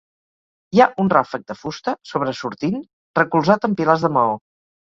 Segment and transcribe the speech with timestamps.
[0.77, 2.81] Hi ha un ràfec de fusta, sobresortint,
[3.23, 4.35] recolzat en pilars de maó.